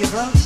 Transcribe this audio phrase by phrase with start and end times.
[0.00, 0.45] it, bro.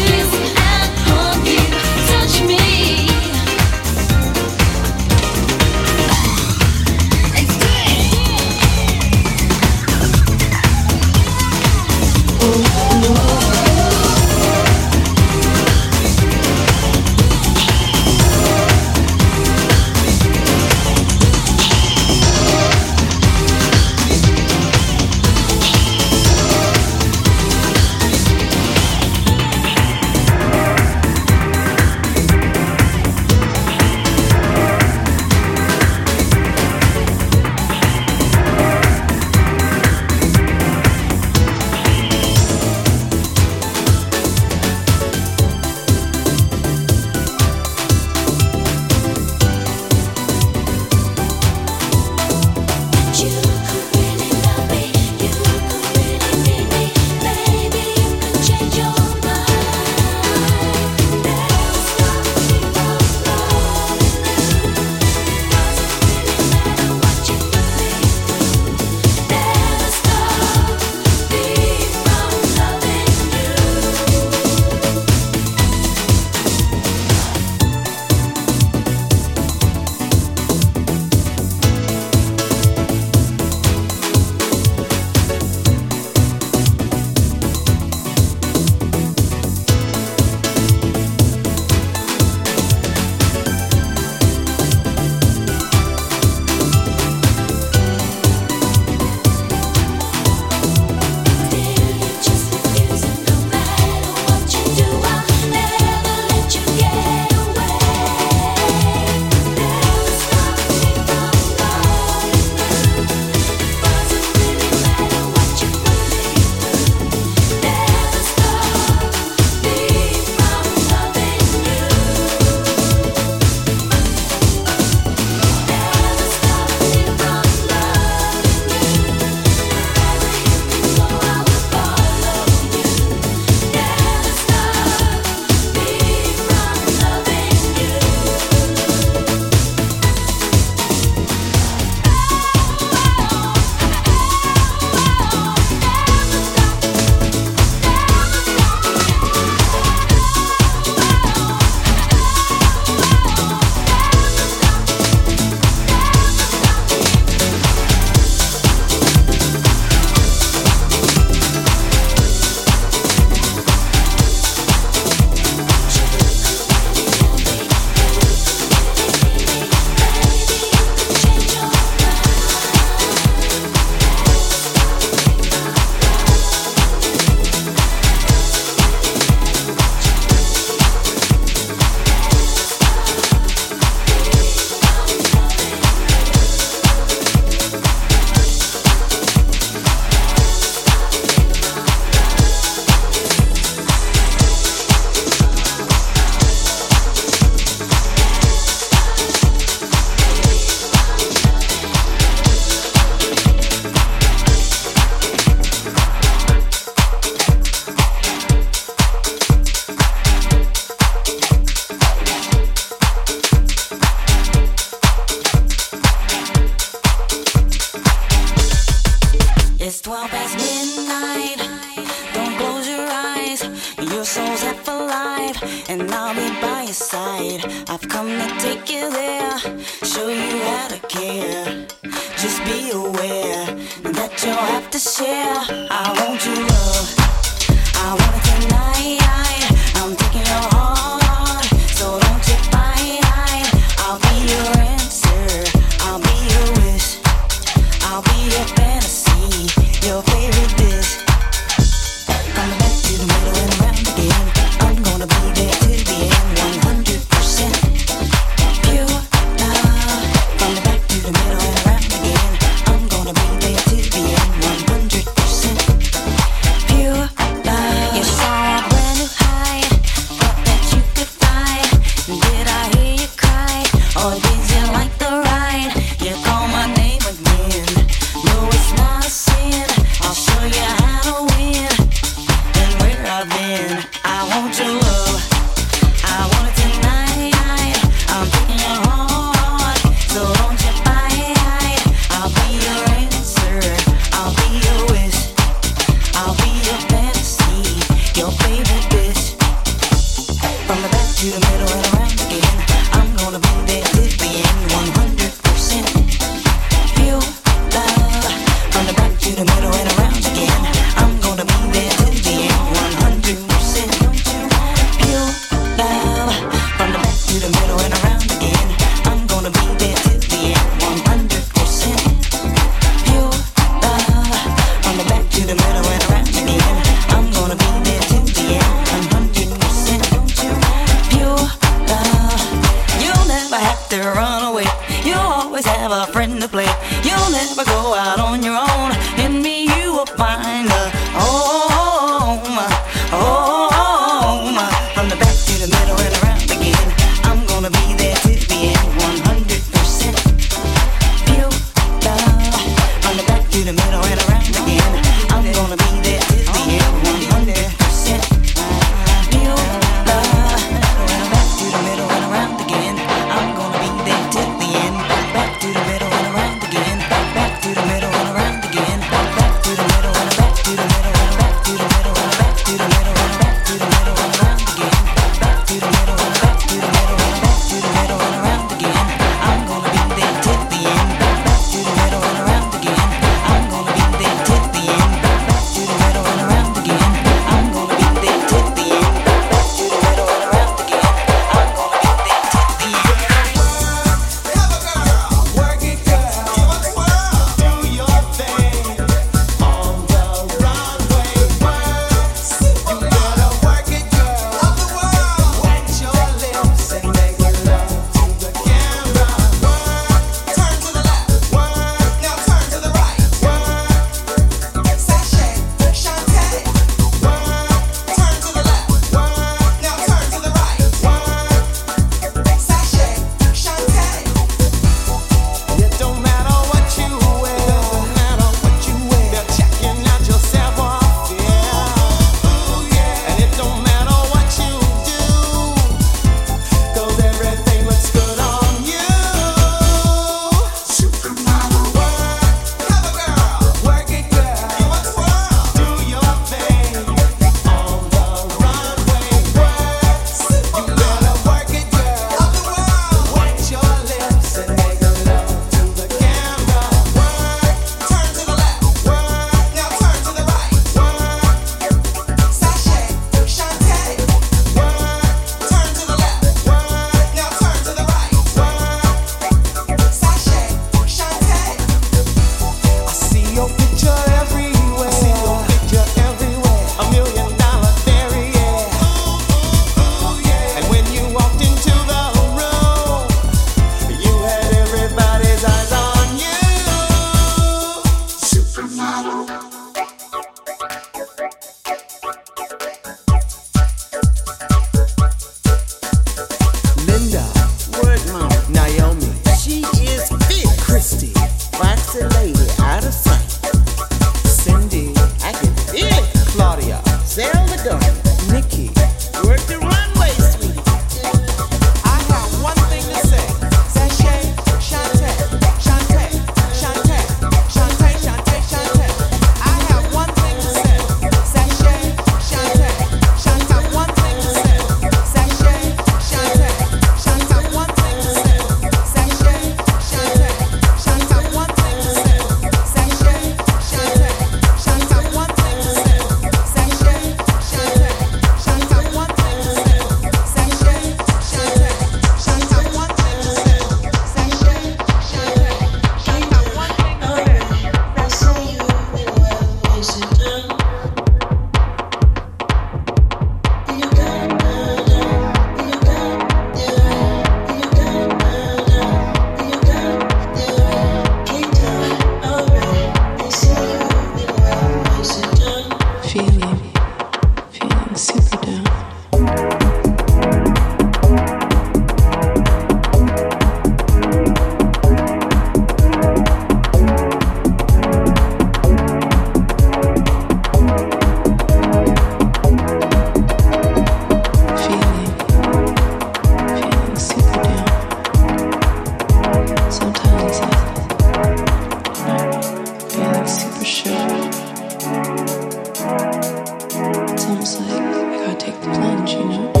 [597.71, 600.00] almost like I gotta take the plunge, you know?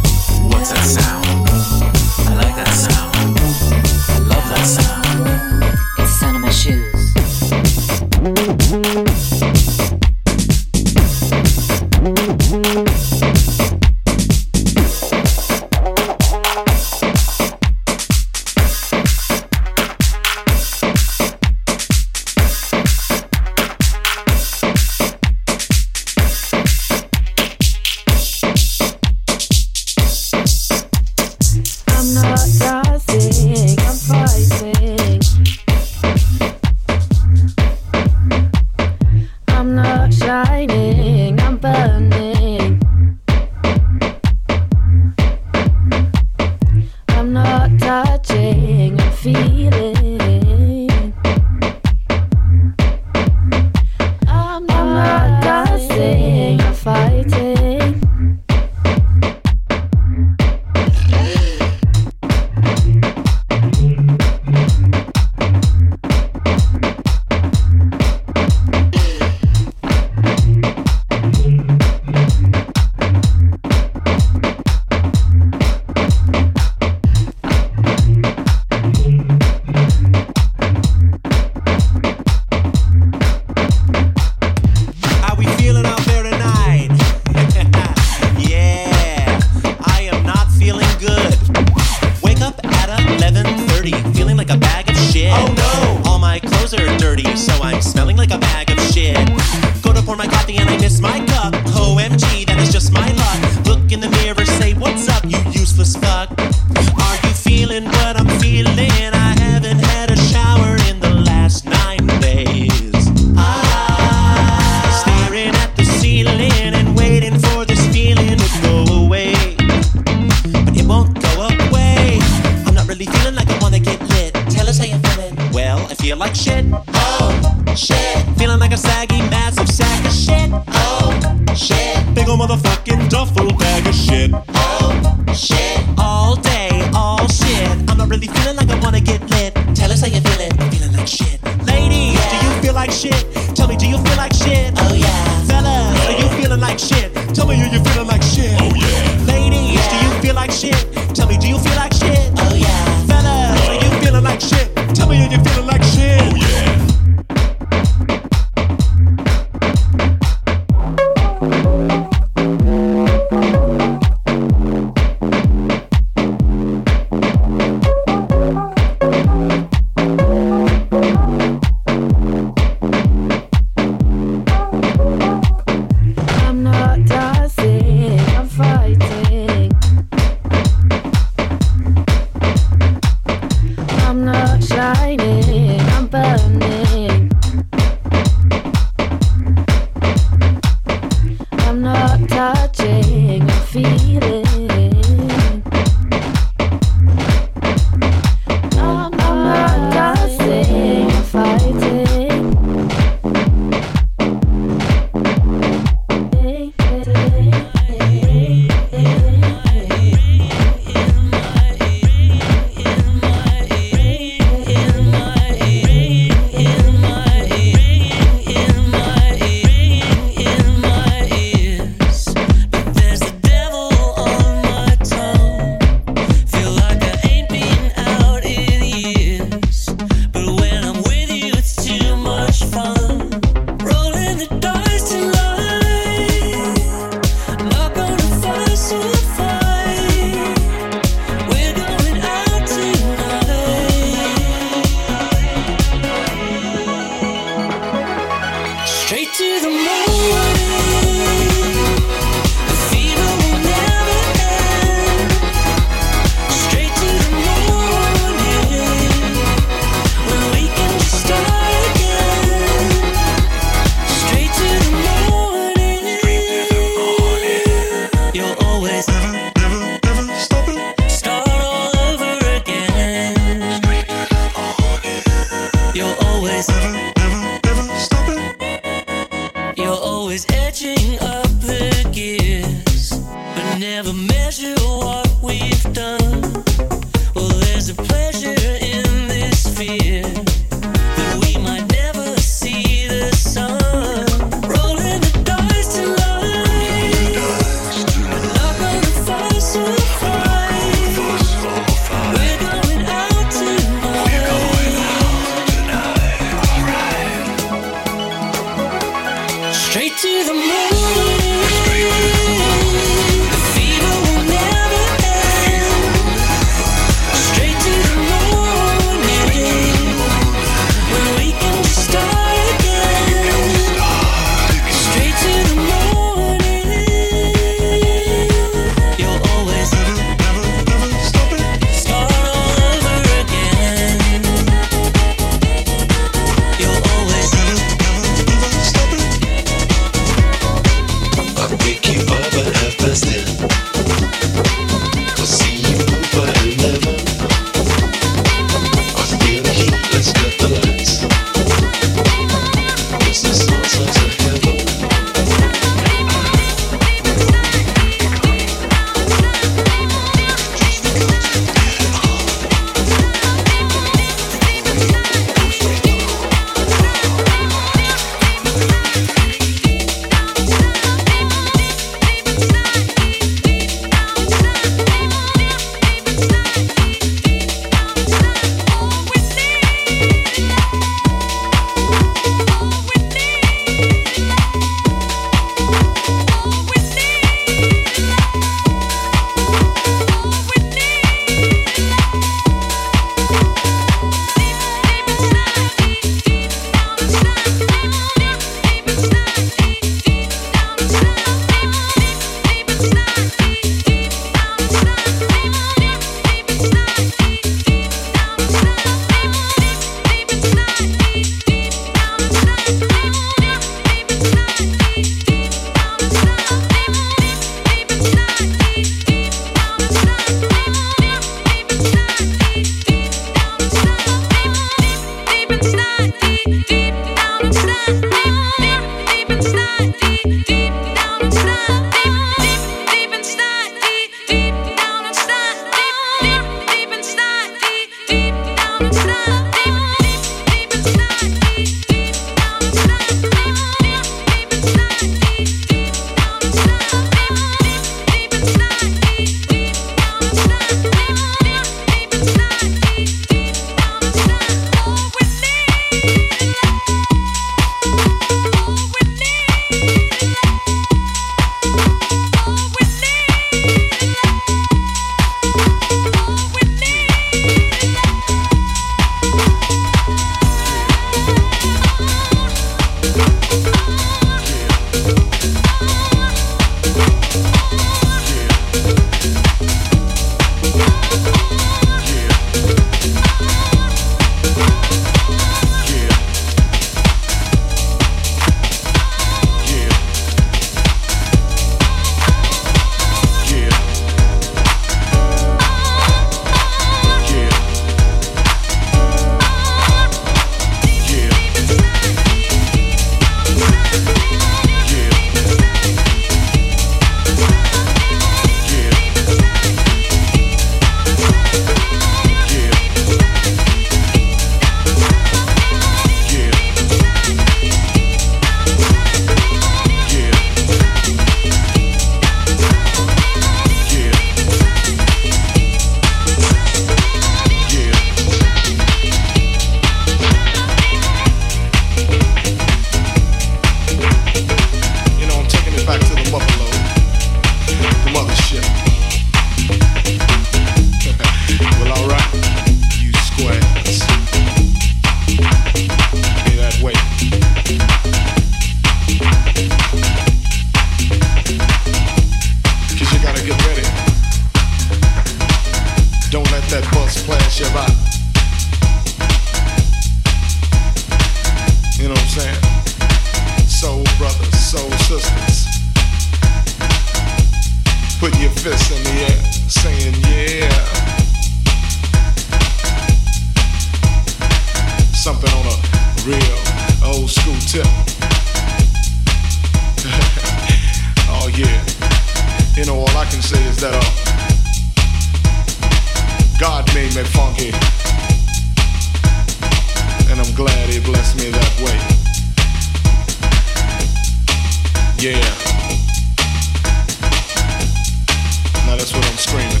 [599.60, 600.00] Screaming.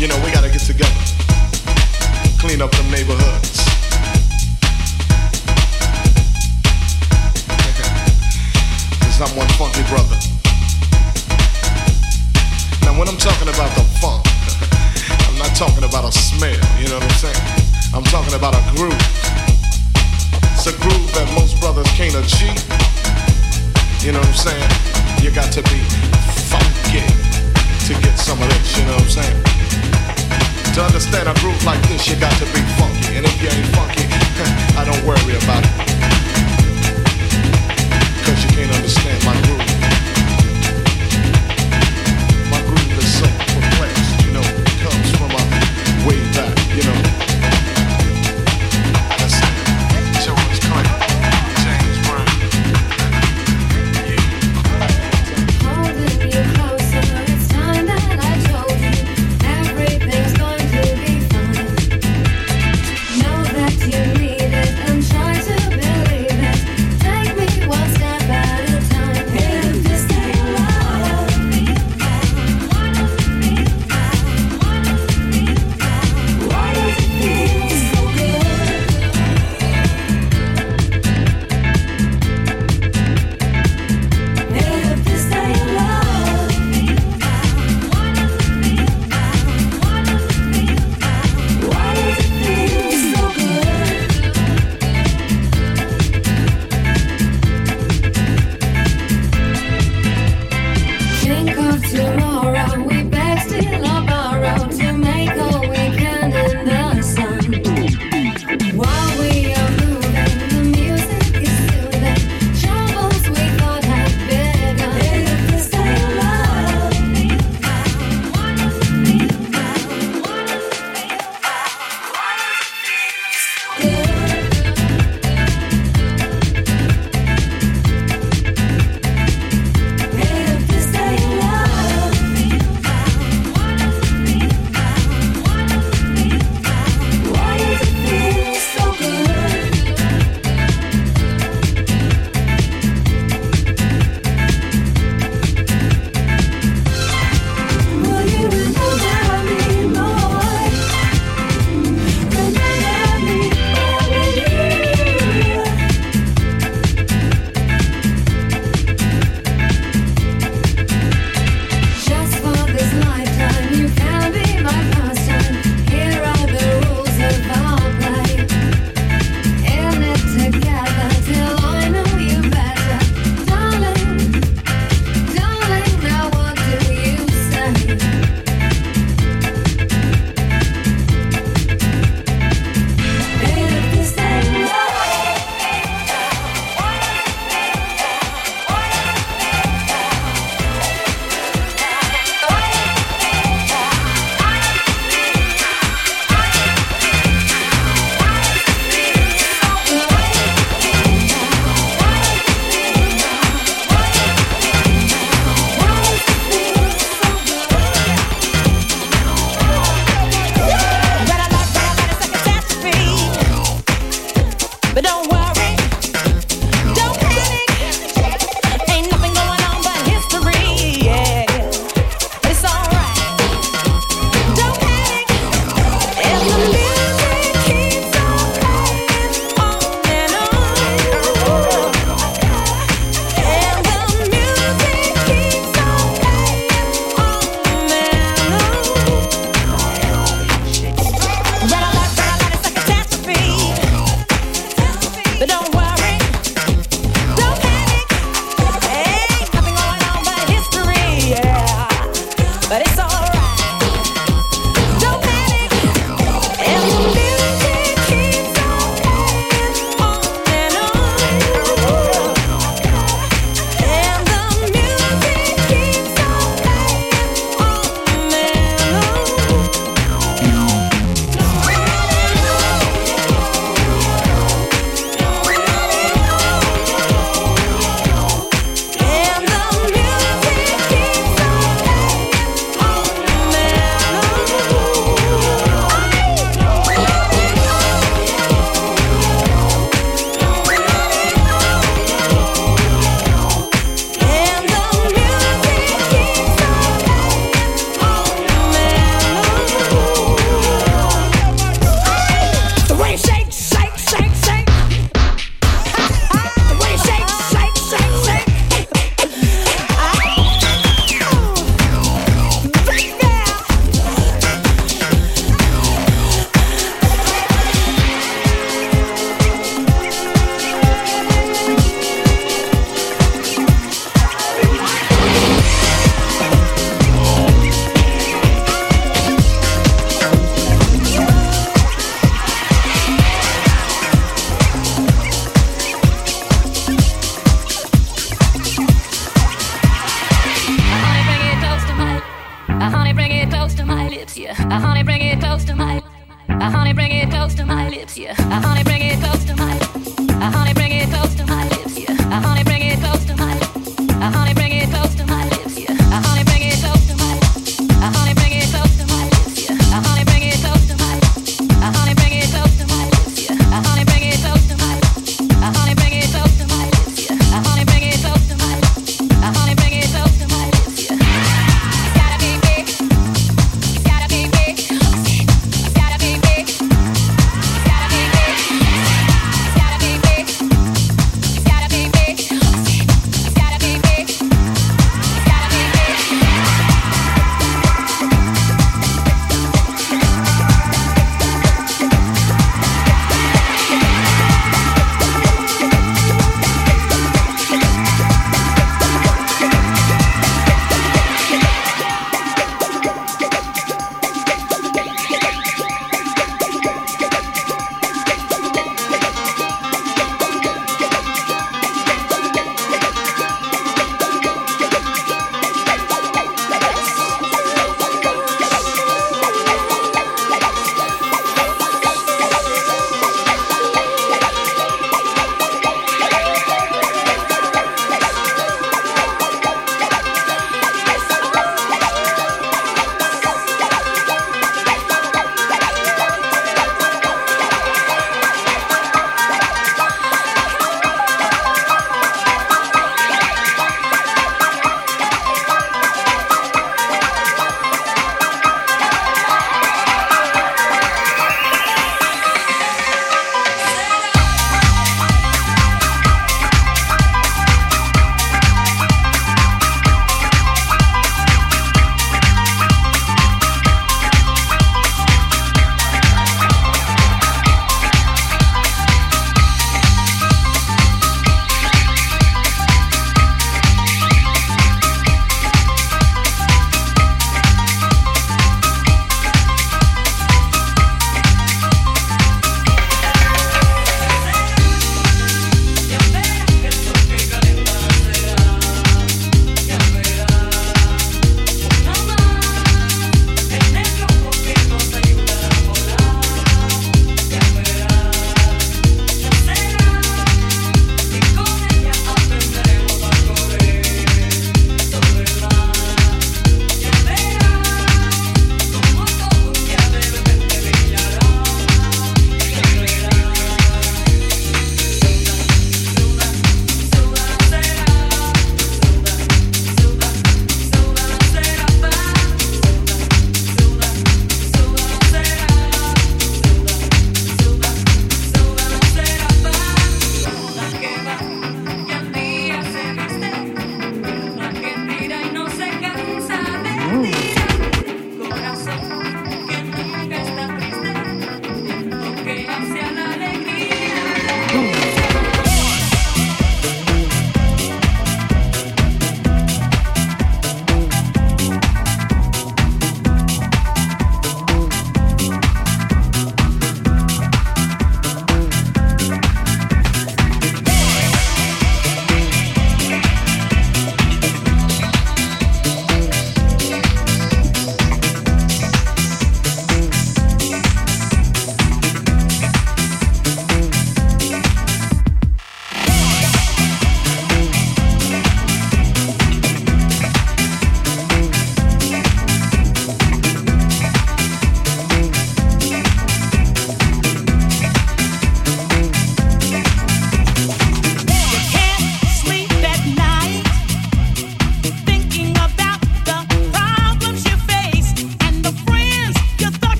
[0.00, 1.04] You know, we gotta get together.
[2.40, 3.60] Clean up them neighborhoods.
[9.04, 10.16] Cause I'm one funky brother.
[12.88, 14.24] Now when I'm talking about the funk,
[15.28, 17.44] I'm not talking about a smell, you know what I'm saying?
[17.92, 18.96] I'm talking about a groove.
[20.56, 22.64] It's a groove that most brothers can't achieve.
[24.00, 24.70] You know what I'm saying?
[25.22, 26.13] You got to be
[26.94, 29.42] funky to get some of this, you know what I'm saying?
[30.74, 33.16] To understand a groove like this, you got to be funky.
[33.16, 34.06] And if you ain't funky,
[34.78, 35.74] I don't worry about it.
[38.24, 38.72] Cause you can't